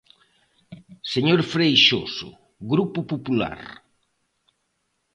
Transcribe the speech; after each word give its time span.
Señor 1.13 1.39
Freixoso, 1.53 2.27
Grupo 2.71 2.99
Popular. 3.11 3.59